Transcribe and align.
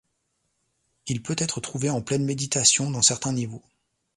Il 1.05 1.21
peut 1.21 1.35
être 1.37 1.61
trouvé 1.61 1.91
en 1.91 2.01
pleine 2.01 2.25
méditation 2.25 2.89
dans 2.89 3.03
certains 3.03 3.33
niveaux. 3.33 3.61